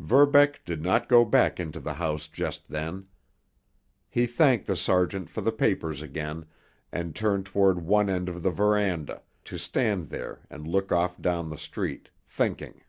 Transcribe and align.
Verbeck 0.00 0.64
did 0.64 0.82
not 0.82 1.08
go 1.08 1.24
back 1.24 1.60
into 1.60 1.78
the 1.78 1.92
house 1.94 2.26
just 2.26 2.66
then. 2.66 3.06
He 4.08 4.26
thanked 4.26 4.66
the 4.66 4.74
sergeant 4.74 5.30
for 5.30 5.40
the 5.40 5.52
papers 5.52 6.02
again, 6.02 6.46
and 6.90 7.14
turned 7.14 7.46
toward 7.46 7.82
one 7.82 8.10
end 8.10 8.28
of 8.28 8.42
the 8.42 8.50
veranda, 8.50 9.22
to 9.44 9.56
stand 9.56 10.08
there 10.08 10.40
and 10.50 10.66
look 10.66 10.90
off 10.90 11.22
down 11.22 11.48
the 11.50 11.56
street, 11.58 12.08
thinking. 12.26 12.82